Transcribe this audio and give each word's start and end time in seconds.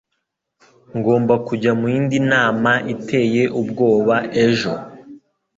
Ngomba 0.97 1.33
kujya 1.47 1.71
muyindi 1.79 2.17
nama 2.31 2.71
iteye 2.93 3.43
ubwoba 3.59 4.15
ejo 4.45 4.73